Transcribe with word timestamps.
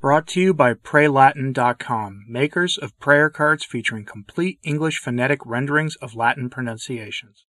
Brought 0.00 0.28
to 0.28 0.40
you 0.40 0.54
by 0.54 0.72
PrayLatin.com, 0.72 2.24
makers 2.26 2.78
of 2.78 2.98
prayer 2.98 3.28
cards 3.28 3.66
featuring 3.66 4.06
complete 4.06 4.58
English 4.62 4.98
phonetic 4.98 5.44
renderings 5.44 5.96
of 5.96 6.16
Latin 6.16 6.48
pronunciations. 6.48 7.44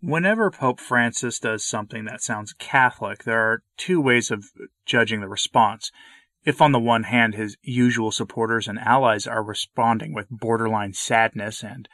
Whenever 0.00 0.50
Pope 0.50 0.80
Francis 0.80 1.38
does 1.38 1.62
something 1.62 2.06
that 2.06 2.22
sounds 2.22 2.54
Catholic, 2.54 3.24
there 3.24 3.40
are 3.40 3.62
two 3.76 4.00
ways 4.00 4.30
of 4.30 4.46
judging 4.86 5.20
the 5.20 5.28
response. 5.28 5.92
If, 6.42 6.62
on 6.62 6.72
the 6.72 6.78
one 6.78 7.02
hand, 7.02 7.34
his 7.34 7.58
usual 7.60 8.12
supporters 8.12 8.66
and 8.66 8.78
allies 8.78 9.26
are 9.26 9.44
responding 9.44 10.14
with 10.14 10.26
borderline 10.30 10.94
sadness 10.94 11.62
and 11.62 11.86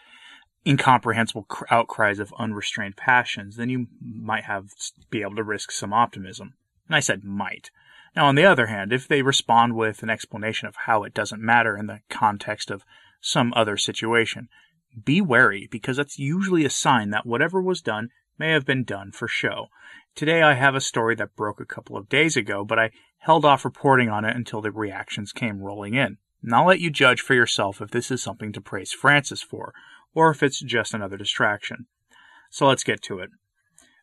incomprehensible 0.65 1.49
outcries 1.69 2.21
of 2.21 2.33
unrestrained 2.39 2.97
passions, 2.97 3.57
then 3.57 3.71
you 3.71 3.89
might 4.01 4.45
have 4.45 4.69
be 5.11 5.23
able 5.23 5.35
to 5.35 5.43
risk 5.43 5.73
some 5.73 5.93
optimism. 5.93 6.55
And 6.87 6.95
I 6.95 7.01
said 7.01 7.25
might. 7.25 7.73
Now, 8.17 8.29
on 8.29 8.35
the 8.35 8.47
other 8.47 8.67
hand, 8.67 8.95
if 8.95 9.07
they 9.07 9.21
respond 9.21 9.77
with 9.77 10.03
an 10.03 10.09
explanation 10.09 10.67
of 10.69 10.77
how 10.87 11.05
it 11.05 11.13
doesn't 11.13 11.43
matter 11.43 11.77
in 11.77 11.87
the 11.87 12.01
context 12.09 12.71
of 12.71 12.83
some 13.21 13.53
other 13.55 13.77
situation, 13.77 14.49
be 15.05 15.21
wary 15.21 15.69
because 15.71 15.99
that's 15.99 16.19
usually 16.19 16.65
a 16.65 16.71
sign 16.71 17.11
that 17.11 17.27
whatever 17.27 17.61
was 17.61 17.83
done 17.83 18.09
may 18.39 18.53
have 18.53 18.65
been 18.65 18.85
done 18.85 19.13
for 19.13 19.29
show. 19.29 19.67
Today 20.15 20.41
I 20.41 20.55
have 20.55 20.75
a 20.75 20.81
story 20.81 21.15
that 21.17 21.37
broke 21.37 21.61
a 21.61 21.67
couple 21.67 21.95
of 21.95 22.09
days 22.09 22.39
ago, 22.39 22.65
but 22.65 22.79
I 22.79 22.91
held 23.19 23.45
off 23.45 23.67
reporting 23.67 24.09
on 24.09 24.25
it 24.25 24.35
until 24.35 24.63
the 24.63 24.71
reactions 24.71 25.33
came 25.33 25.61
rolling 25.61 25.93
in. 25.93 26.17
And 26.43 26.55
I'll 26.55 26.67
let 26.67 26.81
you 26.81 26.91
judge 26.91 27.21
for 27.21 27.35
yourself 27.35 27.83
if 27.83 27.91
this 27.91 28.11
is 28.11 28.23
something 28.23 28.51
to 28.53 28.63
praise 28.63 28.93
Francis 28.93 29.43
for, 29.43 29.75
or 30.15 30.31
if 30.31 30.43
it's 30.43 30.61
just 30.61 30.95
another 30.95 31.19
distraction. 31.19 31.87
So 32.51 32.67
let's 32.67 32.85
get 32.85 33.03
to 33.03 33.19
it. 33.19 33.29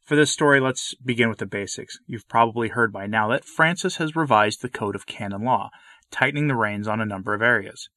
For 0.05 0.17
this 0.17 0.31
story, 0.31 0.59
let's 0.59 0.93
begin 0.95 1.30
with 1.30 1.38
the 1.38 1.45
basics. 1.45 1.98
You've 2.07 2.27
probably 2.27 2.67
heard 2.67 2.91
by 2.91 3.07
now 3.07 3.30
that 3.30 3.45
Francis 3.45 3.98
has 3.98 4.17
revised 4.17 4.62
the 4.62 4.67
Code 4.67 4.95
of 4.95 5.05
Canon 5.05 5.45
Law, 5.45 5.70
tightening 6.12 6.48
the 6.48 6.55
reins 6.55 6.90
on 6.90 6.99
a 6.99 7.05
number 7.05 7.34
of 7.34 7.41
areas. 7.41 7.87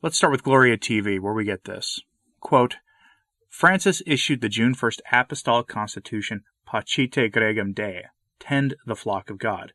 Let's 0.00 0.16
start 0.16 0.30
with 0.30 0.44
Gloria 0.44 0.78
TV, 0.78 1.18
where 1.18 1.32
we 1.32 1.44
get 1.44 1.64
this. 1.64 2.00
Quote, 2.38 2.76
Francis 3.48 4.00
issued 4.06 4.42
the 4.42 4.48
June 4.48 4.76
1st 4.76 5.00
Apostolic 5.12 5.66
Constitution 5.66 6.44
Pascite 6.68 7.32
Gregem 7.32 7.74
Dei, 7.74 8.04
Tend 8.38 8.76
the 8.86 8.94
Flock 8.94 9.28
of 9.28 9.38
God, 9.38 9.72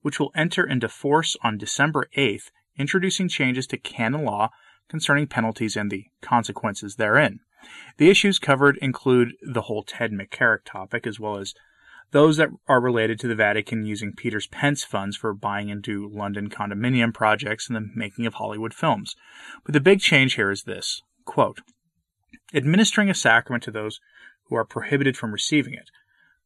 which 0.00 0.18
will 0.18 0.32
enter 0.34 0.66
into 0.66 0.88
force 0.88 1.36
on 1.42 1.58
December 1.58 2.08
8th, 2.16 2.50
introducing 2.78 3.28
changes 3.28 3.66
to 3.66 3.76
canon 3.76 4.24
law 4.24 4.48
concerning 4.88 5.26
penalties 5.26 5.76
and 5.76 5.90
the 5.90 6.06
consequences 6.22 6.96
therein. 6.96 7.40
The 7.96 8.10
issues 8.10 8.38
covered 8.38 8.78
include 8.78 9.34
the 9.42 9.62
whole 9.62 9.82
Ted 9.82 10.12
McCarrick 10.12 10.64
topic, 10.64 11.06
as 11.06 11.18
well 11.18 11.38
as 11.38 11.54
those 12.10 12.36
that 12.38 12.48
are 12.66 12.80
related 12.80 13.18
to 13.20 13.28
the 13.28 13.34
Vatican 13.34 13.84
using 13.84 14.14
Peter's 14.14 14.46
Pence 14.46 14.84
funds 14.84 15.16
for 15.16 15.34
buying 15.34 15.68
into 15.68 16.08
London 16.08 16.48
condominium 16.48 17.12
projects 17.12 17.68
and 17.68 17.76
the 17.76 17.90
making 17.94 18.26
of 18.26 18.34
Hollywood 18.34 18.72
films. 18.72 19.14
But 19.64 19.74
the 19.74 19.80
big 19.80 20.00
change 20.00 20.34
here 20.34 20.50
is 20.50 20.62
this 20.62 21.02
quote, 21.24 21.60
administering 22.54 23.10
a 23.10 23.14
sacrament 23.14 23.62
to 23.64 23.70
those 23.70 24.00
who 24.44 24.56
are 24.56 24.64
prohibited 24.64 25.14
from 25.14 25.32
receiving 25.32 25.74
it, 25.74 25.90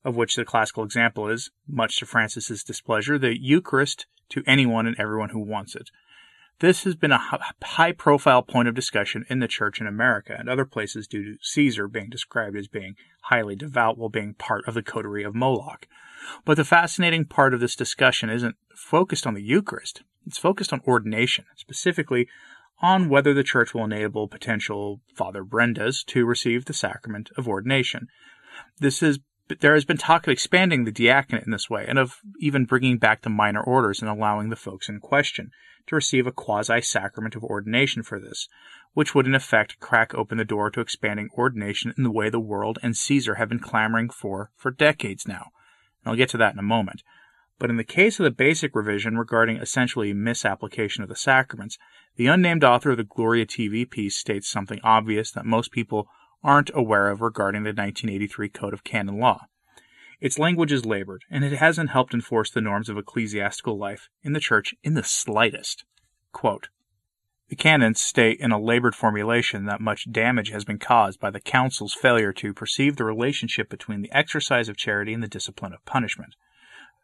of 0.05 0.17
which 0.17 0.35
the 0.35 0.45
classical 0.45 0.83
example 0.83 1.29
is, 1.29 1.53
much 1.69 1.99
to 1.99 2.07
Francis's 2.07 2.65
displeasure, 2.65 3.17
the 3.17 3.41
Eucharist 3.41 4.07
to 4.31 4.43
anyone 4.45 4.87
and 4.87 4.99
everyone 4.99 5.29
who 5.29 5.39
wants 5.39 5.77
it. 5.77 5.91
This 6.63 6.85
has 6.85 6.95
been 6.95 7.11
a 7.11 7.41
high 7.61 7.91
profile 7.91 8.41
point 8.41 8.69
of 8.69 8.75
discussion 8.77 9.27
in 9.29 9.41
the 9.41 9.49
church 9.49 9.81
in 9.81 9.89
America 9.89 10.37
and 10.39 10.49
other 10.49 10.65
places 10.65 11.09
due 11.09 11.25
to 11.25 11.39
Caesar 11.43 11.89
being 11.89 12.09
described 12.09 12.57
as 12.57 12.69
being 12.69 12.95
highly 13.23 13.57
devout 13.57 13.99
while 13.99 14.09
being 14.09 14.35
part 14.35 14.63
of 14.69 14.75
the 14.75 14.83
coterie 14.83 15.25
of 15.25 15.35
Moloch. 15.35 15.89
But 16.45 16.57
the 16.57 16.65
fascinating 16.65 17.25
part 17.25 17.53
of 17.53 17.59
this 17.59 17.75
discussion 17.75 18.31
isn't 18.31 18.55
focused 18.77 19.27
on 19.27 19.35
the 19.35 19.43
Eucharist, 19.43 20.05
it's 20.25 20.39
focused 20.39 20.73
on 20.73 20.83
ordination, 20.87 21.47
specifically 21.57 22.29
on 22.81 23.09
whether 23.09 23.35
the 23.35 23.43
church 23.43 23.75
will 23.75 23.83
enable 23.83 24.29
potential 24.29 25.01
Father 25.17 25.43
Brendas 25.43 26.07
to 26.07 26.25
receive 26.25 26.67
the 26.67 26.73
sacrament 26.73 27.31
of 27.37 27.49
ordination. 27.49 28.07
This 28.79 29.03
is 29.03 29.19
there 29.61 29.75
has 29.75 29.85
been 29.85 29.97
talk 29.97 30.27
of 30.27 30.33
expanding 30.33 30.85
the 30.85 30.93
diaconate 30.93 31.45
in 31.45 31.53
this 31.53 31.69
way 31.69 31.85
and 31.87 31.99
of 31.99 32.21
even 32.41 32.65
bringing 32.65 32.99
back 32.99 33.23
the 33.23 33.31
minor 33.31 33.63
orders 33.63 34.01
and 34.01 34.09
allowing 34.09 34.49
the 34.49 34.57
folks 34.57 34.89
in 34.89 35.01
question 35.01 35.51
to 35.87 35.97
receive 35.97 36.27
a 36.27 36.33
quasi 36.33 36.81
sacrament 36.81 37.35
of 37.35 37.45
ordination 37.45 38.03
for 38.03 38.21
this, 38.21 38.49
which 38.95 39.15
would 39.15 39.27
in 39.27 39.35
effect 39.35 39.81
crack 39.81 40.15
open 40.15 40.39
the 40.39 40.45
door 40.45 40.71
to 40.71 40.81
expanding 40.81 41.29
ordination 41.37 41.93
in 41.97 42.05
the 42.05 42.11
way 42.11 42.31
the 42.31 42.41
world 42.41 42.79
and 42.83 42.97
Caesar 42.97 43.35
have 43.35 43.49
been 43.49 43.59
clamoring 43.59 44.09
for 44.09 44.51
for 44.57 44.71
decades 44.71 45.27
now. 45.27 45.51
And 46.05 46.11
I'll 46.11 46.17
get 46.17 46.29
to 46.31 46.39
that 46.39 46.53
in 46.53 46.59
a 46.59 46.63
moment. 46.63 47.03
But 47.59 47.71
in 47.71 47.77
the 47.77 47.85
case 47.85 48.19
of 48.19 48.25
the 48.25 48.31
basic 48.31 48.75
revision 48.75 49.17
regarding 49.17 49.59
essentially 49.59 50.13
misapplication 50.13 51.03
of 51.03 51.09
the 51.09 51.17
sacraments, 51.17 51.79
the 52.17 52.27
unnamed 52.27 52.65
author 52.65 52.91
of 52.91 52.97
the 52.97 53.05
Gloria 53.05 53.47
TV 53.47 53.89
piece 53.89 54.17
states 54.17 54.49
something 54.49 54.81
obvious 54.83 55.31
that 55.33 55.47
most 55.47 55.71
people 55.71 56.09
aren't 56.43 56.71
aware 56.75 57.09
of 57.11 57.21
regarding 57.21 57.63
the 57.63 57.69
1983 57.69 58.49
Code 58.49 58.75
of 58.75 58.85
Canon 58.85 59.19
Law. 59.19 59.47
Its 60.21 60.39
language 60.39 60.73
is 60.73 60.87
labored, 60.87 61.25
and 61.31 61.45
it 61.45 61.55
hasn't 61.55 61.91
helped 61.91 62.15
enforce 62.15 62.51
the 62.51 62.61
norms 62.61 62.89
of 62.89 62.97
ecclesiastical 62.97 63.77
life 63.77 64.09
in 64.23 64.33
the 64.33 64.41
Church 64.41 64.75
in 64.83 64.95
the 64.95 65.03
slightest. 65.03 65.85
Quote, 66.33 66.69
the 67.53 67.57
canons 67.57 68.01
state 68.01 68.41
in 68.41 68.51
a 68.51 68.59
labored 68.59 68.95
formulation 68.95 69.67
that 69.67 69.79
much 69.79 70.11
damage 70.11 70.49
has 70.53 70.65
been 70.65 70.79
caused 70.79 71.21
by 71.21 71.29
the 71.29 71.39
Council's 71.39 71.93
failure 71.93 72.33
to 72.33 72.55
perceive 72.55 72.97
the 72.97 73.05
relationship 73.05 73.69
between 73.69 74.01
the 74.01 74.11
exercise 74.11 74.71
of 74.71 74.77
charity 74.79 75.13
and 75.13 75.23
the 75.23 75.29
discipline 75.29 75.75
of 75.75 75.85
punishment. 75.85 76.35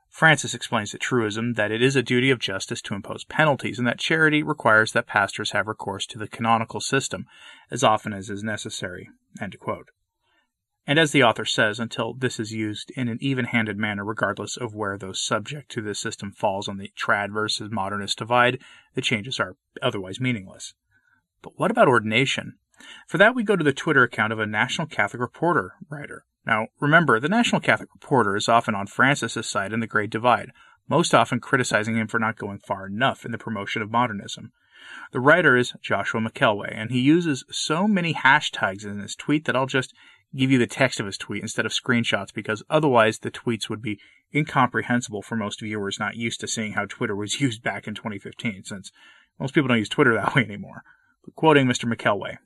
Francis 0.08 0.54
explains 0.54 0.90
to 0.92 0.98
truism 0.98 1.52
that 1.54 1.70
it 1.70 1.82
is 1.82 1.96
a 1.96 2.02
duty 2.02 2.30
of 2.30 2.38
justice 2.38 2.80
to 2.80 2.94
impose 2.94 3.24
penalties 3.24 3.78
and 3.78 3.86
that 3.86 3.98
charity 3.98 4.42
requires 4.42 4.92
that 4.92 5.06
pastors 5.06 5.50
have 5.50 5.66
recourse 5.66 6.06
to 6.06 6.18
the 6.18 6.28
canonical 6.28 6.80
system 6.80 7.26
as 7.70 7.84
often 7.84 8.14
as 8.14 8.30
is 8.30 8.42
necessary. 8.42 9.10
And 10.86 10.98
as 10.98 11.12
the 11.12 11.22
author 11.22 11.44
says, 11.44 11.78
until 11.78 12.14
this 12.14 12.40
is 12.40 12.52
used 12.52 12.90
in 12.96 13.08
an 13.08 13.18
even 13.20 13.44
handed 13.44 13.76
manner, 13.76 14.04
regardless 14.04 14.56
of 14.56 14.74
where 14.74 14.96
those 14.96 15.20
subject 15.20 15.70
to 15.72 15.82
this 15.82 16.00
system 16.00 16.32
falls 16.32 16.66
on 16.66 16.78
the 16.78 16.90
trad 16.98 17.30
versus 17.30 17.70
modernist 17.70 18.16
divide, 18.18 18.58
the 18.94 19.02
changes 19.02 19.38
are 19.38 19.56
otherwise 19.82 20.18
meaningless. 20.18 20.72
But 21.42 21.52
what 21.56 21.70
about 21.70 21.88
ordination? 21.88 22.54
For 23.06 23.18
that, 23.18 23.34
we 23.34 23.42
go 23.42 23.54
to 23.54 23.64
the 23.64 23.72
Twitter 23.74 24.02
account 24.02 24.32
of 24.32 24.38
a 24.38 24.46
National 24.46 24.86
Catholic 24.86 25.20
Reporter 25.20 25.74
writer. 25.90 26.24
Now, 26.46 26.68
remember, 26.80 27.20
the 27.20 27.28
National 27.28 27.60
Catholic 27.60 27.90
Reporter 27.92 28.34
is 28.34 28.48
often 28.48 28.74
on 28.74 28.86
Francis's 28.86 29.46
side 29.46 29.74
in 29.74 29.80
the 29.80 29.86
Great 29.86 30.08
Divide, 30.08 30.52
most 30.88 31.14
often 31.14 31.40
criticizing 31.40 31.96
him 31.96 32.08
for 32.08 32.18
not 32.18 32.36
going 32.36 32.58
far 32.58 32.86
enough 32.86 33.24
in 33.24 33.32
the 33.32 33.38
promotion 33.38 33.82
of 33.82 33.90
modernism. 33.90 34.52
The 35.12 35.20
writer 35.20 35.56
is 35.56 35.74
Joshua 35.82 36.20
McElwee, 36.20 36.72
and 36.72 36.90
he 36.90 37.00
uses 37.00 37.44
so 37.50 37.86
many 37.86 38.14
hashtags 38.14 38.84
in 38.84 38.98
his 38.98 39.14
tweet 39.14 39.44
that 39.44 39.56
I'll 39.56 39.66
just 39.66 39.94
give 40.36 40.50
you 40.50 40.58
the 40.58 40.66
text 40.66 41.00
of 41.00 41.06
his 41.06 41.18
tweet 41.18 41.42
instead 41.42 41.66
of 41.66 41.72
screenshots 41.72 42.32
because 42.32 42.62
otherwise 42.68 43.18
the 43.18 43.30
tweets 43.30 43.68
would 43.68 43.82
be 43.82 43.98
incomprehensible 44.34 45.22
for 45.22 45.36
most 45.36 45.60
viewers 45.60 45.98
not 45.98 46.16
used 46.16 46.40
to 46.40 46.48
seeing 46.48 46.72
how 46.72 46.84
Twitter 46.84 47.16
was 47.16 47.40
used 47.40 47.62
back 47.62 47.86
in 47.86 47.94
2015, 47.94 48.64
since 48.64 48.92
most 49.38 49.54
people 49.54 49.68
don't 49.68 49.78
use 49.78 49.88
Twitter 49.88 50.14
that 50.14 50.34
way 50.34 50.42
anymore. 50.42 50.82
But 51.24 51.34
quoting 51.34 51.66
Mr. 51.66 51.92
McElwee. 51.92 52.38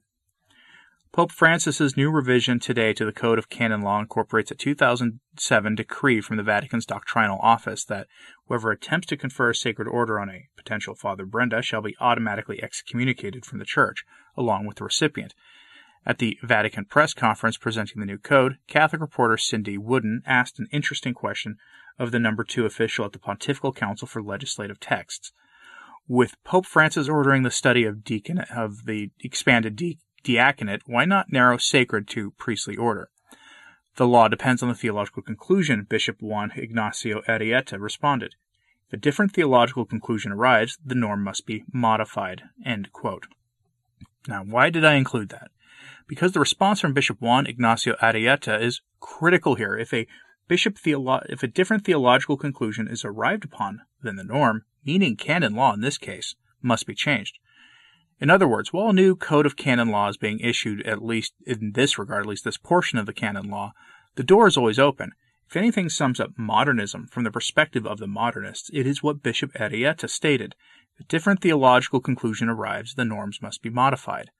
Pope 1.12 1.30
Francis's 1.30 1.94
new 1.94 2.10
revision 2.10 2.58
today 2.58 2.94
to 2.94 3.04
the 3.04 3.12
Code 3.12 3.38
of 3.38 3.50
Canon 3.50 3.82
Law 3.82 4.00
incorporates 4.00 4.50
a 4.50 4.54
2007 4.54 5.74
decree 5.74 6.22
from 6.22 6.38
the 6.38 6.42
Vatican's 6.42 6.86
doctrinal 6.86 7.38
office 7.42 7.84
that 7.84 8.06
whoever 8.46 8.70
attempts 8.70 9.08
to 9.08 9.18
confer 9.18 9.50
a 9.50 9.54
sacred 9.54 9.86
order 9.86 10.18
on 10.18 10.30
a 10.30 10.48
potential 10.56 10.94
Father 10.94 11.26
Brenda 11.26 11.60
shall 11.60 11.82
be 11.82 11.94
automatically 12.00 12.62
excommunicated 12.62 13.44
from 13.44 13.58
the 13.58 13.66
Church, 13.66 14.06
along 14.38 14.64
with 14.64 14.78
the 14.78 14.84
recipient. 14.84 15.34
At 16.06 16.16
the 16.16 16.38
Vatican 16.42 16.86
press 16.86 17.12
conference 17.12 17.58
presenting 17.58 18.00
the 18.00 18.06
new 18.06 18.16
code, 18.16 18.56
Catholic 18.66 19.02
reporter 19.02 19.36
Cindy 19.36 19.76
Wooden 19.76 20.22
asked 20.24 20.58
an 20.58 20.68
interesting 20.72 21.12
question 21.12 21.58
of 21.98 22.10
the 22.10 22.18
number 22.18 22.42
two 22.42 22.64
official 22.64 23.04
at 23.04 23.12
the 23.12 23.18
Pontifical 23.18 23.74
Council 23.74 24.08
for 24.08 24.22
Legislative 24.22 24.80
Texts. 24.80 25.30
With 26.08 26.42
Pope 26.42 26.64
Francis 26.64 27.06
ordering 27.06 27.42
the 27.42 27.50
study 27.50 27.84
of 27.84 28.02
deacon 28.02 28.38
of 28.38 28.86
the 28.86 29.10
expanded 29.20 29.76
de- 29.76 29.98
diaconate, 30.22 30.82
why 30.86 31.04
not 31.04 31.32
narrow 31.32 31.56
sacred 31.56 32.08
to 32.08 32.32
priestly 32.32 32.76
order? 32.76 33.08
The 33.96 34.06
law 34.06 34.28
depends 34.28 34.62
on 34.62 34.68
the 34.68 34.74
theological 34.74 35.22
conclusion, 35.22 35.86
Bishop 35.88 36.22
Juan 36.22 36.52
Ignacio 36.56 37.20
Arrieta 37.28 37.78
responded. 37.78 38.36
If 38.88 38.94
a 38.94 38.96
different 38.96 39.32
theological 39.32 39.84
conclusion 39.84 40.32
arrives, 40.32 40.78
the 40.84 40.94
norm 40.94 41.22
must 41.22 41.46
be 41.46 41.64
modified. 41.72 42.42
Now, 44.26 44.44
why 44.44 44.70
did 44.70 44.84
I 44.84 44.94
include 44.94 45.28
that? 45.30 45.50
Because 46.06 46.32
the 46.32 46.40
response 46.40 46.80
from 46.80 46.94
Bishop 46.94 47.20
Juan 47.20 47.46
Ignacio 47.46 47.94
Arrieta 48.02 48.60
is 48.60 48.80
critical 49.00 49.56
here. 49.56 49.76
If 49.76 49.92
a 49.92 50.06
bishop 50.48 50.76
theolo- 50.76 51.26
if 51.28 51.42
a 51.42 51.48
different 51.48 51.84
theological 51.84 52.36
conclusion 52.36 52.88
is 52.88 53.04
arrived 53.04 53.44
upon, 53.44 53.82
then 54.02 54.16
the 54.16 54.24
norm, 54.24 54.64
meaning 54.84 55.16
canon 55.16 55.54
law 55.54 55.72
in 55.72 55.80
this 55.80 55.98
case, 55.98 56.34
must 56.60 56.86
be 56.86 56.94
changed. 56.94 57.38
In 58.22 58.30
other 58.30 58.46
words, 58.46 58.72
while 58.72 58.90
a 58.90 58.92
new 58.92 59.16
code 59.16 59.46
of 59.46 59.56
canon 59.56 59.88
law 59.88 60.06
is 60.06 60.16
being 60.16 60.38
issued, 60.38 60.86
at 60.86 61.04
least 61.04 61.32
in 61.44 61.72
this 61.72 61.98
regard, 61.98 62.22
at 62.22 62.28
least 62.28 62.44
this 62.44 62.56
portion 62.56 62.96
of 62.96 63.04
the 63.04 63.12
canon 63.12 63.50
law, 63.50 63.72
the 64.14 64.22
door 64.22 64.46
is 64.46 64.56
always 64.56 64.78
open. 64.78 65.10
If 65.48 65.56
anything 65.56 65.88
sums 65.88 66.20
up 66.20 66.38
modernism 66.38 67.08
from 67.08 67.24
the 67.24 67.32
perspective 67.32 67.84
of 67.84 67.98
the 67.98 68.06
modernists, 68.06 68.70
it 68.72 68.86
is 68.86 69.02
what 69.02 69.24
Bishop 69.24 69.52
Arrieta 69.54 70.08
stated. 70.08 70.54
a 71.00 71.02
different 71.02 71.40
theological 71.42 71.98
conclusion 71.98 72.48
arrives, 72.48 72.94
the 72.94 73.04
norms 73.04 73.42
must 73.42 73.60
be 73.60 73.70
modified. 73.70 74.30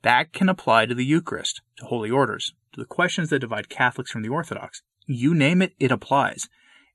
That 0.00 0.32
can 0.32 0.48
apply 0.48 0.86
to 0.86 0.94
the 0.94 1.04
Eucharist, 1.04 1.60
to 1.76 1.84
holy 1.84 2.10
orders, 2.10 2.54
to 2.72 2.80
the 2.80 2.86
questions 2.86 3.28
that 3.28 3.40
divide 3.40 3.68
Catholics 3.68 4.10
from 4.10 4.22
the 4.22 4.30
Orthodox. 4.30 4.80
You 5.04 5.34
name 5.34 5.60
it, 5.60 5.74
it 5.78 5.92
applies. 5.92 6.48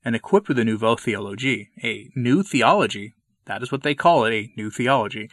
And 0.04 0.16
equipped 0.16 0.48
with 0.48 0.58
a 0.58 0.64
nouveau 0.64 0.96
theologie, 0.96 1.68
a 1.84 2.10
new 2.16 2.42
theology, 2.42 3.14
that 3.44 3.62
is 3.62 3.70
what 3.70 3.84
they 3.84 3.94
call 3.94 4.24
it, 4.24 4.34
a 4.34 4.50
new 4.56 4.70
theology, 4.70 5.30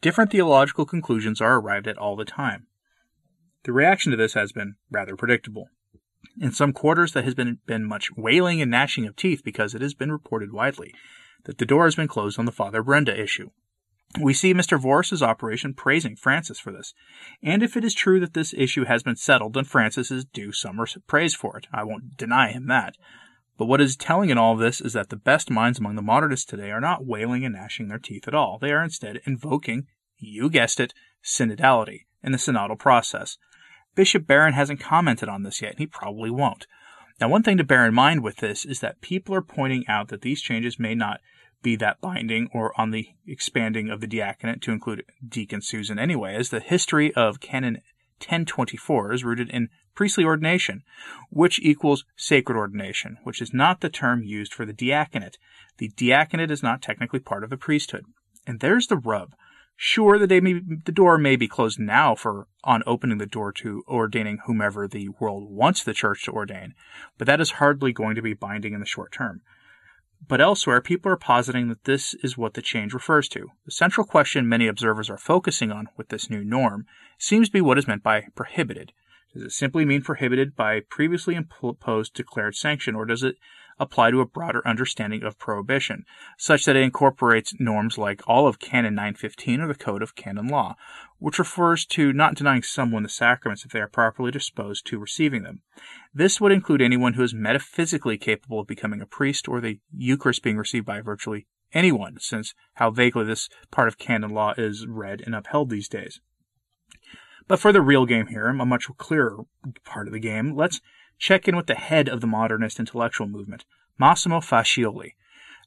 different 0.00 0.30
theological 0.30 0.86
conclusions 0.86 1.40
are 1.40 1.58
arrived 1.58 1.86
at 1.86 1.98
all 1.98 2.16
the 2.16 2.24
time. 2.24 2.66
The 3.64 3.72
reaction 3.72 4.10
to 4.10 4.16
this 4.16 4.34
has 4.34 4.52
been 4.52 4.76
rather 4.90 5.16
predictable. 5.16 5.68
In 6.40 6.52
some 6.52 6.72
quarters, 6.72 7.12
there 7.12 7.22
has 7.22 7.34
been, 7.34 7.58
been 7.66 7.84
much 7.84 8.10
wailing 8.16 8.60
and 8.60 8.70
gnashing 8.70 9.06
of 9.06 9.16
teeth 9.16 9.42
because 9.44 9.74
it 9.74 9.82
has 9.82 9.94
been 9.94 10.12
reported 10.12 10.52
widely 10.52 10.92
that 11.44 11.58
the 11.58 11.66
door 11.66 11.84
has 11.84 11.94
been 11.94 12.08
closed 12.08 12.38
on 12.38 12.44
the 12.44 12.52
Father 12.52 12.82
Brenda 12.82 13.18
issue. 13.18 13.50
We 14.20 14.32
see 14.32 14.54
Mr. 14.54 14.80
Voris's 14.80 15.22
operation 15.22 15.74
praising 15.74 16.16
Francis 16.16 16.58
for 16.58 16.72
this. 16.72 16.94
And 17.42 17.62
if 17.62 17.76
it 17.76 17.84
is 17.84 17.94
true 17.94 18.20
that 18.20 18.34
this 18.34 18.54
issue 18.54 18.84
has 18.84 19.02
been 19.02 19.16
settled, 19.16 19.54
then 19.54 19.64
Francis 19.64 20.10
is 20.10 20.24
due 20.24 20.52
some 20.52 20.78
praise 21.06 21.34
for 21.34 21.56
it. 21.58 21.66
I 21.72 21.84
won't 21.84 22.16
deny 22.16 22.52
him 22.52 22.68
that. 22.68 22.96
But 23.56 23.66
what 23.66 23.80
is 23.80 23.96
telling 23.96 24.30
in 24.30 24.38
all 24.38 24.54
of 24.54 24.58
this 24.58 24.80
is 24.80 24.94
that 24.94 25.10
the 25.10 25.16
best 25.16 25.50
minds 25.50 25.78
among 25.78 25.94
the 25.94 26.02
modernists 26.02 26.46
today 26.46 26.70
are 26.70 26.80
not 26.80 27.06
wailing 27.06 27.44
and 27.44 27.54
gnashing 27.54 27.88
their 27.88 27.98
teeth 27.98 28.26
at 28.26 28.34
all. 28.34 28.58
They 28.58 28.72
are 28.72 28.82
instead 28.82 29.20
invoking, 29.26 29.86
you 30.18 30.50
guessed 30.50 30.80
it, 30.80 30.92
synodality 31.22 32.06
in 32.22 32.32
the 32.32 32.38
synodal 32.38 32.78
process. 32.78 33.38
Bishop 33.94 34.26
Barron 34.26 34.54
hasn't 34.54 34.80
commented 34.80 35.28
on 35.28 35.44
this 35.44 35.62
yet, 35.62 35.72
and 35.72 35.78
he 35.78 35.86
probably 35.86 36.30
won't. 36.30 36.66
Now, 37.20 37.28
one 37.28 37.44
thing 37.44 37.56
to 37.58 37.64
bear 37.64 37.86
in 37.86 37.94
mind 37.94 38.24
with 38.24 38.38
this 38.38 38.64
is 38.64 38.80
that 38.80 39.00
people 39.00 39.34
are 39.36 39.42
pointing 39.42 39.86
out 39.86 40.08
that 40.08 40.22
these 40.22 40.42
changes 40.42 40.80
may 40.80 40.96
not 40.96 41.20
be 41.62 41.76
that 41.76 42.00
binding 42.00 42.48
or 42.52 42.78
on 42.78 42.90
the 42.90 43.08
expanding 43.26 43.88
of 43.88 44.00
the 44.00 44.08
diaconate 44.08 44.60
to 44.62 44.72
include 44.72 45.04
Deacon 45.26 45.62
Susan 45.62 45.98
anyway, 45.98 46.34
as 46.34 46.50
the 46.50 46.60
history 46.60 47.14
of 47.14 47.40
Canon 47.40 47.78
1024 48.18 49.12
is 49.12 49.24
rooted 49.24 49.50
in 49.50 49.68
priestly 49.94 50.24
ordination, 50.24 50.82
which 51.30 51.60
equals 51.60 52.04
sacred 52.16 52.56
ordination, 52.56 53.18
which 53.24 53.40
is 53.40 53.52
not 53.52 53.80
the 53.80 53.88
term 53.88 54.22
used 54.22 54.52
for 54.52 54.64
the 54.64 54.72
diaconate. 54.72 55.38
The 55.78 55.90
diaconate 55.96 56.50
is 56.50 56.62
not 56.62 56.82
technically 56.82 57.20
part 57.20 57.44
of 57.44 57.50
the 57.50 57.56
priesthood. 57.56 58.04
And 58.46 58.60
there's 58.60 58.86
the 58.86 58.96
rub. 58.96 59.34
Sure, 59.76 60.18
the, 60.18 60.40
may, 60.40 60.60
the 60.84 60.92
door 60.92 61.18
may 61.18 61.34
be 61.34 61.48
closed 61.48 61.80
now 61.80 62.14
for 62.14 62.46
on 62.62 62.82
opening 62.86 63.18
the 63.18 63.26
door 63.26 63.52
to 63.52 63.82
ordaining 63.88 64.38
whomever 64.46 64.86
the 64.86 65.08
world 65.20 65.50
wants 65.50 65.82
the 65.82 65.92
church 65.92 66.24
to 66.24 66.32
ordain, 66.32 66.74
but 67.18 67.26
that 67.26 67.40
is 67.40 67.52
hardly 67.52 67.92
going 67.92 68.14
to 68.14 68.22
be 68.22 68.34
binding 68.34 68.72
in 68.72 68.80
the 68.80 68.86
short 68.86 69.10
term. 69.10 69.42
But 70.26 70.40
elsewhere, 70.40 70.80
people 70.80 71.12
are 71.12 71.16
positing 71.16 71.68
that 71.68 71.84
this 71.84 72.14
is 72.22 72.38
what 72.38 72.54
the 72.54 72.62
change 72.62 72.94
refers 72.94 73.28
to. 73.30 73.48
The 73.66 73.72
central 73.72 74.06
question 74.06 74.48
many 74.48 74.66
observers 74.66 75.10
are 75.10 75.18
focusing 75.18 75.70
on 75.70 75.88
with 75.96 76.08
this 76.08 76.30
new 76.30 76.44
norm 76.44 76.86
seems 77.18 77.48
to 77.48 77.52
be 77.52 77.60
what 77.60 77.78
is 77.78 77.86
meant 77.86 78.02
by 78.02 78.28
prohibited. 78.34 78.92
Does 79.34 79.42
it 79.42 79.52
simply 79.52 79.84
mean 79.84 80.02
prohibited 80.02 80.56
by 80.56 80.80
previously 80.80 81.34
imposed 81.34 82.14
declared 82.14 82.54
sanction, 82.54 82.94
or 82.94 83.04
does 83.04 83.22
it 83.22 83.36
apply 83.78 84.10
to 84.10 84.20
a 84.20 84.26
broader 84.26 84.66
understanding 84.66 85.22
of 85.22 85.38
prohibition, 85.38 86.04
such 86.38 86.64
that 86.64 86.76
it 86.76 86.82
incorporates 86.82 87.54
norms 87.58 87.98
like 87.98 88.22
all 88.26 88.46
of 88.46 88.58
Canon 88.58 88.94
915 88.94 89.60
or 89.60 89.68
the 89.68 89.74
Code 89.74 90.02
of 90.02 90.14
Canon 90.14 90.48
Law, 90.48 90.76
which 91.18 91.38
refers 91.38 91.84
to 91.86 92.12
not 92.12 92.34
denying 92.34 92.62
someone 92.62 93.02
the 93.02 93.08
sacraments 93.08 93.64
if 93.64 93.72
they 93.72 93.80
are 93.80 93.88
properly 93.88 94.30
disposed 94.30 94.86
to 94.86 94.98
receiving 94.98 95.42
them. 95.42 95.62
This 96.12 96.40
would 96.40 96.52
include 96.52 96.82
anyone 96.82 97.14
who 97.14 97.22
is 97.22 97.34
metaphysically 97.34 98.18
capable 98.18 98.60
of 98.60 98.66
becoming 98.66 99.00
a 99.00 99.06
priest 99.06 99.48
or 99.48 99.60
the 99.60 99.80
Eucharist 99.96 100.42
being 100.42 100.56
received 100.56 100.86
by 100.86 101.00
virtually 101.00 101.46
anyone, 101.72 102.18
since 102.20 102.54
how 102.74 102.90
vaguely 102.90 103.24
this 103.24 103.48
part 103.70 103.88
of 103.88 103.98
canon 103.98 104.30
law 104.30 104.54
is 104.56 104.86
read 104.86 105.22
and 105.24 105.34
upheld 105.34 105.70
these 105.70 105.88
days. 105.88 106.20
But 107.46 107.58
for 107.58 107.72
the 107.72 107.82
real 107.82 108.06
game 108.06 108.28
here, 108.28 108.46
a 108.46 108.64
much 108.64 108.88
clearer 108.96 109.40
part 109.84 110.06
of 110.06 110.12
the 110.12 110.20
game, 110.20 110.56
let's 110.56 110.80
check 111.18 111.48
in 111.48 111.56
with 111.56 111.66
the 111.66 111.74
head 111.74 112.08
of 112.08 112.20
the 112.20 112.26
modernist 112.26 112.78
intellectual 112.78 113.26
movement, 113.26 113.64
Massimo 113.98 114.40
Faggioli, 114.40 115.14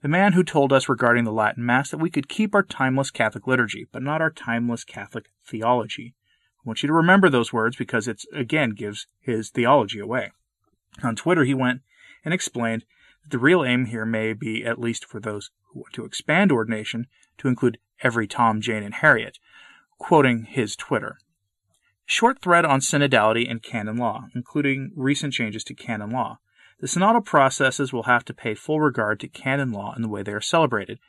the 0.01 0.07
man 0.07 0.33
who 0.33 0.43
told 0.43 0.71
us 0.71 0.89
regarding 0.89 1.23
the 1.23 1.31
Latin 1.31 1.65
Mass 1.65 1.89
that 1.89 1.97
we 1.97 2.09
could 2.09 2.29
keep 2.29 2.53
our 2.53 2.63
timeless 2.63 3.09
Catholic 3.11 3.47
liturgy, 3.47 3.87
but 3.91 4.03
not 4.03 4.21
our 4.21 4.29
timeless 4.29 4.83
Catholic 4.83 5.29
theology. 5.45 6.13
I 6.59 6.67
want 6.67 6.83
you 6.83 6.87
to 6.87 6.93
remember 6.93 7.29
those 7.29 7.53
words 7.53 7.75
because 7.75 8.07
it 8.07 8.23
again 8.33 8.71
gives 8.71 9.07
his 9.19 9.49
theology 9.49 9.99
away. 9.99 10.31
On 11.03 11.15
Twitter, 11.15 11.43
he 11.43 11.53
went 11.53 11.81
and 12.25 12.33
explained 12.33 12.83
that 13.23 13.31
the 13.31 13.39
real 13.39 13.63
aim 13.63 13.85
here 13.85 14.05
may 14.05 14.33
be, 14.33 14.65
at 14.65 14.79
least 14.79 15.05
for 15.05 15.19
those 15.19 15.49
who 15.71 15.79
want 15.79 15.93
to 15.93 16.05
expand 16.05 16.51
ordination, 16.51 17.07
to 17.37 17.47
include 17.47 17.77
every 18.03 18.27
Tom, 18.27 18.61
Jane, 18.61 18.83
and 18.83 18.95
Harriet, 18.95 19.39
quoting 19.97 20.43
his 20.43 20.75
Twitter. 20.75 21.17
Short 22.09 22.41
thread 22.41 22.63
on 22.63 22.79
synodality 22.79 23.51
and 23.51 23.61
canon 23.61 23.97
law, 23.97 24.27
including 24.33 24.91
recent 24.95 25.33
changes 25.33 25.61
to 25.65 25.75
canon 25.75 26.09
law. 26.09 26.39
The 26.79 26.87
synodal 26.87 27.25
processes 27.25 27.91
will 27.91 28.03
have 28.03 28.23
to 28.25 28.33
pay 28.33 28.55
full 28.55 28.79
regard 28.79 29.19
to 29.19 29.27
canon 29.27 29.73
law 29.73 29.93
in 29.93 30.03
the 30.03 30.07
way 30.07 30.23
they 30.23 30.31
are 30.31 30.39
celebrated. 30.39 30.99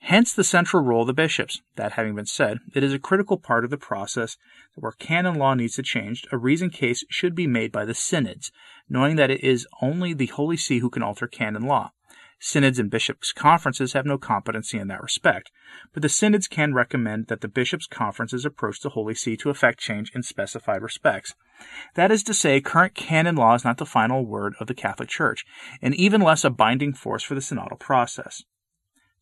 Hence 0.00 0.32
the 0.32 0.42
central 0.42 0.82
role 0.82 1.02
of 1.02 1.06
the 1.06 1.12
bishops. 1.12 1.62
That 1.76 1.92
having 1.92 2.16
been 2.16 2.26
said, 2.26 2.58
it 2.74 2.82
is 2.82 2.92
a 2.92 2.98
critical 2.98 3.36
part 3.36 3.62
of 3.62 3.70
the 3.70 3.78
process 3.78 4.36
that 4.74 4.80
where 4.80 4.90
canon 4.90 5.36
law 5.36 5.54
needs 5.54 5.76
to 5.76 5.84
change, 5.84 6.26
a 6.32 6.36
reason 6.36 6.70
case 6.70 7.04
should 7.08 7.36
be 7.36 7.46
made 7.46 7.70
by 7.70 7.84
the 7.84 7.94
synods, 7.94 8.50
knowing 8.88 9.14
that 9.16 9.30
it 9.30 9.44
is 9.44 9.68
only 9.80 10.14
the 10.14 10.26
Holy 10.26 10.56
See 10.56 10.80
who 10.80 10.90
can 10.90 11.02
alter 11.04 11.28
canon 11.28 11.62
law. 11.62 11.92
Synods 12.40 12.78
and 12.78 12.88
bishops' 12.88 13.32
conferences 13.32 13.94
have 13.94 14.06
no 14.06 14.16
competency 14.16 14.78
in 14.78 14.86
that 14.88 15.02
respect, 15.02 15.50
but 15.92 16.02
the 16.02 16.08
synods 16.08 16.46
can 16.46 16.72
recommend 16.72 17.26
that 17.26 17.40
the 17.40 17.48
bishops' 17.48 17.88
conferences 17.88 18.44
approach 18.44 18.80
the 18.80 18.90
Holy 18.90 19.14
See 19.14 19.36
to 19.38 19.50
effect 19.50 19.80
change 19.80 20.12
in 20.14 20.22
specified 20.22 20.80
respects. 20.80 21.34
That 21.94 22.12
is 22.12 22.22
to 22.22 22.34
say, 22.34 22.60
current 22.60 22.94
canon 22.94 23.34
law 23.34 23.54
is 23.54 23.64
not 23.64 23.78
the 23.78 23.84
final 23.84 24.24
word 24.24 24.54
of 24.60 24.68
the 24.68 24.74
Catholic 24.74 25.08
Church, 25.08 25.44
and 25.82 25.96
even 25.96 26.20
less 26.20 26.44
a 26.44 26.50
binding 26.50 26.92
force 26.92 27.24
for 27.24 27.34
the 27.34 27.40
synodal 27.40 27.78
process. 27.78 28.44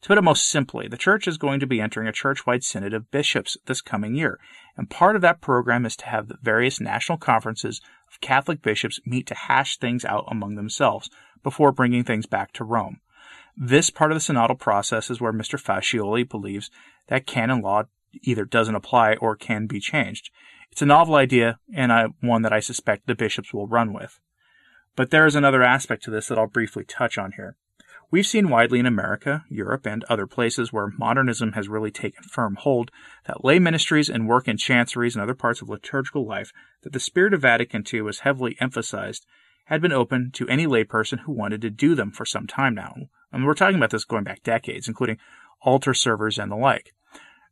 To 0.03 0.09
put 0.09 0.19
it 0.19 0.23
most 0.23 0.47
simply, 0.47 0.87
the 0.87 0.99
Church 0.99 1.27
is 1.27 1.39
going 1.39 1.59
to 1.61 1.67
be 1.67 1.81
entering 1.81 2.07
a 2.07 2.13
church-wide 2.13 2.65
synod 2.65 2.93
of 2.93 3.11
bishops 3.11 3.57
this 3.65 3.81
coming 3.81 4.15
year, 4.15 4.39
and 4.77 4.91
part 4.91 5.17
of 5.17 5.23
that 5.23 5.41
program 5.41 5.87
is 5.87 5.97
to 5.97 6.07
have 6.07 6.29
the 6.29 6.37
various 6.43 6.81
national 6.81 7.17
conferences 7.17 7.81
of 8.13 8.21
Catholic 8.21 8.61
bishops 8.61 9.01
meet 9.07 9.27
to 9.29 9.35
hash 9.35 9.79
things 9.79 10.05
out 10.05 10.27
among 10.29 10.55
themselves 10.55 11.09
before 11.43 11.73
bringing 11.73 12.05
things 12.05 12.27
back 12.27 12.53
to 12.53 12.63
Rome. 12.63 13.01
This 13.57 13.89
part 13.89 14.13
of 14.13 14.17
the 14.17 14.21
synodal 14.21 14.59
process 14.59 15.11
is 15.11 15.21
where 15.21 15.33
Mr. 15.33 15.61
Faggioli 15.61 16.29
believes 16.29 16.71
that 17.07 17.27
canon 17.27 17.63
law 17.63 17.85
either 18.23 18.45
doesn't 18.45 18.75
apply 18.75 19.15
or 19.15 19.35
can 19.35 19.67
be 19.67 19.81
changed. 19.81 20.31
It's 20.71 20.83
a 20.83 20.87
novel 20.87 21.15
idea 21.15 21.59
and 21.73 21.91
I, 21.91 22.09
one 22.21 22.43
that 22.43 22.53
I 22.53 22.61
suspect 22.61 23.07
the 23.07 23.15
bishops 23.15 23.55
will 23.55 23.67
run 23.67 23.95
with. 23.95 24.21
But 24.95 25.11
there 25.11 25.25
is 25.25 25.35
another 25.35 25.63
aspect 25.63 26.03
to 26.05 26.11
this 26.11 26.29
that 26.29 26.39
I'll 26.39 26.47
briefly 26.47 26.85
touch 26.85 27.17
on 27.17 27.33
here. 27.33 27.57
We've 28.11 28.27
seen 28.27 28.51
widely 28.51 28.79
in 28.79 28.87
America, 28.87 29.45
Europe, 29.49 29.87
and 29.87 30.05
other 30.05 30.27
places 30.27 30.73
where 30.73 30.93
modernism 30.99 31.53
has 31.53 31.67
really 31.67 31.91
taken 31.91 32.23
firm 32.25 32.57
hold 32.57 32.91
that 33.27 33.45
lay 33.45 33.59
ministries 33.59 34.11
and 34.11 34.29
work 34.29 34.49
in 34.49 34.59
chanceries 34.59 35.17
and 35.17 35.23
other 35.23 35.35
parts 35.35 35.63
of 35.63 35.69
liturgical 35.69 36.27
life 36.27 36.53
that 36.83 36.93
the 36.93 37.01
spirit 37.01 37.35
of 37.35 37.43
Vatican 37.43 37.83
II 37.91 38.03
was 38.03 38.21
heavily 38.21 38.57
emphasized 38.61 39.27
had 39.65 39.81
been 39.81 39.93
open 39.93 40.31
to 40.33 40.47
any 40.47 40.67
layperson 40.67 41.21
who 41.21 41.33
wanted 41.33 41.63
to 41.63 41.71
do 41.71 41.95
them 41.95 42.13
for 42.13 42.25
some 42.25 42.47
time 42.47 42.75
now. 42.75 42.95
And 43.33 43.45
we're 43.45 43.55
talking 43.55 43.77
about 43.77 43.91
this 43.91 44.05
going 44.05 44.25
back 44.25 44.43
decades, 44.43 44.89
including 44.89 45.19
altar 45.63 45.95
servers 45.95 46.39
and 46.39 46.51
the 46.51 46.57
like. 46.57 46.93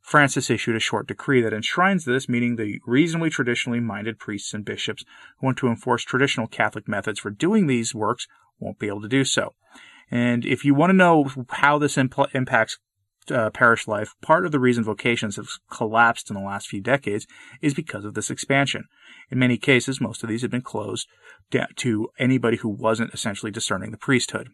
Francis 0.01 0.51
issued 0.51 0.75
a 0.75 0.79
short 0.79 1.07
decree 1.07 1.41
that 1.41 1.53
enshrines 1.53 2.05
this, 2.05 2.29
meaning 2.29 2.55
the 2.55 2.79
reasonably 2.85 3.31
traditionally 3.31 3.79
minded 3.79 4.19
priests 4.19 4.53
and 4.53 4.63
bishops 4.63 5.03
who 5.39 5.47
want 5.47 5.57
to 5.57 5.67
enforce 5.67 6.03
traditional 6.03 6.45
Catholic 6.45 6.87
methods 6.87 7.19
for 7.19 7.31
doing 7.31 7.65
these 7.65 7.95
works 7.95 8.27
won't 8.59 8.77
be 8.77 8.87
able 8.87 9.01
to 9.01 9.07
do 9.07 9.23
so. 9.23 9.53
And 10.11 10.45
if 10.45 10.63
you 10.63 10.75
want 10.75 10.91
to 10.91 10.95
know 10.95 11.31
how 11.49 11.79
this 11.79 11.95
impl- 11.95 12.33
impacts 12.35 12.77
uh, 13.31 13.49
parish 13.49 13.87
life, 13.87 14.13
part 14.21 14.45
of 14.45 14.51
the 14.51 14.59
reason 14.59 14.83
vocations 14.83 15.37
have 15.37 15.47
collapsed 15.71 16.29
in 16.29 16.35
the 16.35 16.41
last 16.41 16.67
few 16.67 16.81
decades 16.81 17.25
is 17.59 17.73
because 17.73 18.05
of 18.05 18.13
this 18.13 18.29
expansion. 18.29 18.83
In 19.31 19.39
many 19.39 19.57
cases, 19.57 19.99
most 19.99 20.21
of 20.21 20.29
these 20.29 20.43
have 20.43 20.51
been 20.51 20.61
closed 20.61 21.07
to 21.77 22.09
anybody 22.19 22.57
who 22.57 22.69
wasn't 22.69 23.13
essentially 23.13 23.51
discerning 23.51 23.89
the 23.89 23.97
priesthood. 23.97 24.49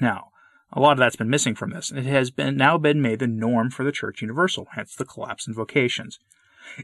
Now, 0.00 0.30
a 0.72 0.80
lot 0.80 0.92
of 0.92 0.98
that's 0.98 1.16
been 1.16 1.30
missing 1.30 1.54
from 1.54 1.70
this, 1.70 1.90
and 1.90 1.98
it 1.98 2.06
has 2.06 2.30
been 2.30 2.56
now 2.56 2.78
been 2.78 3.02
made 3.02 3.18
the 3.18 3.26
norm 3.26 3.70
for 3.70 3.84
the 3.84 3.92
Church 3.92 4.22
Universal, 4.22 4.68
hence 4.72 4.94
the 4.94 5.04
collapse 5.04 5.46
in 5.46 5.54
vocations. 5.54 6.18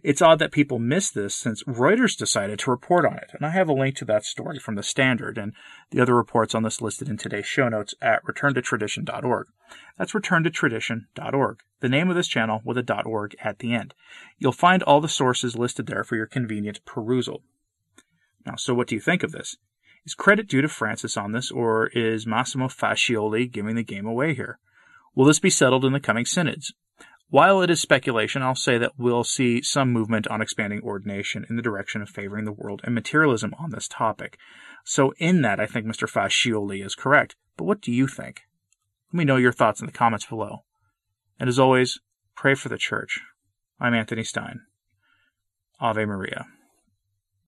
It's 0.02 0.20
odd 0.20 0.38
that 0.40 0.52
people 0.52 0.78
miss 0.78 1.10
this 1.10 1.34
since 1.34 1.62
Reuters 1.64 2.16
decided 2.16 2.58
to 2.58 2.70
report 2.70 3.06
on 3.06 3.16
it, 3.16 3.30
and 3.32 3.46
I 3.46 3.50
have 3.50 3.68
a 3.68 3.72
link 3.72 3.96
to 3.96 4.04
that 4.06 4.24
story 4.24 4.58
from 4.58 4.74
the 4.74 4.82
Standard 4.82 5.38
and 5.38 5.54
the 5.90 6.00
other 6.00 6.14
reports 6.14 6.54
on 6.54 6.62
this 6.62 6.82
listed 6.82 7.08
in 7.08 7.16
today's 7.16 7.46
show 7.46 7.68
notes 7.68 7.94
at 8.02 8.24
returntotradition.org. 8.24 9.46
That's 9.96 10.12
returntotradition.org, 10.12 11.60
the 11.80 11.88
name 11.88 12.10
of 12.10 12.16
this 12.16 12.28
channel 12.28 12.60
with 12.64 12.76
a 12.76 13.02
.org 13.04 13.36
at 13.42 13.60
the 13.60 13.72
end. 13.72 13.94
You'll 14.38 14.52
find 14.52 14.82
all 14.82 15.00
the 15.00 15.08
sources 15.08 15.56
listed 15.56 15.86
there 15.86 16.04
for 16.04 16.16
your 16.16 16.26
convenient 16.26 16.84
perusal. 16.84 17.42
Now, 18.44 18.56
so 18.56 18.74
what 18.74 18.88
do 18.88 18.94
you 18.94 19.00
think 19.00 19.22
of 19.22 19.32
this? 19.32 19.56
Is 20.08 20.14
credit 20.14 20.48
due 20.48 20.62
to 20.62 20.68
Francis 20.68 21.18
on 21.18 21.32
this, 21.32 21.50
or 21.50 21.88
is 21.88 22.26
Massimo 22.26 22.68
Faggioli 22.68 23.52
giving 23.52 23.74
the 23.76 23.82
game 23.82 24.06
away 24.06 24.32
here? 24.32 24.58
Will 25.14 25.26
this 25.26 25.38
be 25.38 25.50
settled 25.50 25.84
in 25.84 25.92
the 25.92 26.00
coming 26.00 26.24
synods? 26.24 26.72
While 27.28 27.60
it 27.60 27.68
is 27.68 27.82
speculation, 27.82 28.40
I'll 28.40 28.54
say 28.54 28.78
that 28.78 28.92
we'll 28.96 29.22
see 29.22 29.60
some 29.60 29.92
movement 29.92 30.26
on 30.28 30.40
expanding 30.40 30.80
ordination 30.80 31.44
in 31.50 31.56
the 31.56 31.62
direction 31.62 32.00
of 32.00 32.08
favoring 32.08 32.46
the 32.46 32.54
world 32.54 32.80
and 32.84 32.94
materialism 32.94 33.52
on 33.58 33.68
this 33.68 33.86
topic. 33.86 34.38
So, 34.82 35.12
in 35.18 35.42
that, 35.42 35.60
I 35.60 35.66
think 35.66 35.84
Mr. 35.84 36.10
Faggioli 36.10 36.82
is 36.82 36.94
correct. 36.94 37.36
But 37.58 37.64
what 37.64 37.82
do 37.82 37.92
you 37.92 38.06
think? 38.06 38.44
Let 39.12 39.18
me 39.18 39.26
know 39.26 39.36
your 39.36 39.52
thoughts 39.52 39.80
in 39.80 39.86
the 39.86 39.92
comments 39.92 40.24
below. 40.24 40.64
And 41.38 41.50
as 41.50 41.58
always, 41.58 42.00
pray 42.34 42.54
for 42.54 42.70
the 42.70 42.78
church. 42.78 43.20
I'm 43.78 43.92
Anthony 43.92 44.24
Stine. 44.24 44.60
Ave 45.82 46.06
Maria. 46.06 46.46